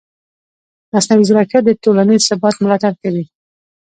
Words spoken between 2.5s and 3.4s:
ملاتړ کوي.